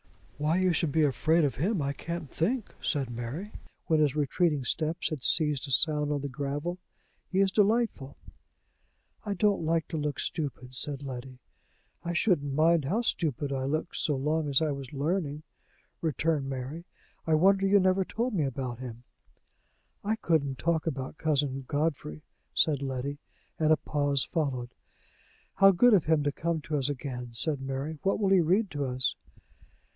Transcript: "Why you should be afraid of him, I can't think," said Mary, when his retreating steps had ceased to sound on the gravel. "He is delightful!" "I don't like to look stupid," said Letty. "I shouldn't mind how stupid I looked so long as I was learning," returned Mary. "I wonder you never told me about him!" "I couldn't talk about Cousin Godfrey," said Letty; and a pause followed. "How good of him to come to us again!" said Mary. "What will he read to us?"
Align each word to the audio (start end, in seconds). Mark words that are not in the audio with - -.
"Why 0.39 0.57
you 0.57 0.73
should 0.73 0.91
be 0.91 1.03
afraid 1.03 1.43
of 1.43 1.57
him, 1.57 1.79
I 1.79 1.93
can't 1.93 2.27
think," 2.27 2.73
said 2.81 3.11
Mary, 3.11 3.51
when 3.85 3.99
his 3.99 4.15
retreating 4.15 4.63
steps 4.63 5.09
had 5.11 5.21
ceased 5.21 5.65
to 5.65 5.71
sound 5.71 6.11
on 6.11 6.21
the 6.21 6.27
gravel. 6.27 6.79
"He 7.31 7.39
is 7.41 7.51
delightful!" 7.51 8.17
"I 9.23 9.35
don't 9.35 9.63
like 9.63 9.87
to 9.89 9.97
look 9.97 10.19
stupid," 10.19 10.73
said 10.73 11.03
Letty. 11.03 11.37
"I 12.03 12.13
shouldn't 12.13 12.51
mind 12.55 12.85
how 12.85 13.01
stupid 13.03 13.53
I 13.53 13.65
looked 13.65 13.95
so 13.97 14.15
long 14.15 14.49
as 14.49 14.59
I 14.63 14.71
was 14.71 14.91
learning," 14.91 15.43
returned 16.01 16.49
Mary. 16.49 16.85
"I 17.27 17.35
wonder 17.35 17.67
you 17.67 17.79
never 17.79 18.03
told 18.03 18.33
me 18.33 18.45
about 18.45 18.79
him!" 18.79 19.03
"I 20.03 20.15
couldn't 20.15 20.57
talk 20.57 20.87
about 20.87 21.19
Cousin 21.19 21.65
Godfrey," 21.67 22.23
said 22.55 22.81
Letty; 22.81 23.19
and 23.59 23.71
a 23.71 23.77
pause 23.77 24.25
followed. 24.25 24.71
"How 25.57 25.69
good 25.69 25.93
of 25.93 26.05
him 26.05 26.23
to 26.23 26.31
come 26.31 26.59
to 26.61 26.77
us 26.79 26.89
again!" 26.89 27.29
said 27.33 27.61
Mary. 27.61 27.99
"What 28.01 28.19
will 28.19 28.29
he 28.29 28.41
read 28.41 28.71
to 28.71 28.85
us?" 28.85 29.13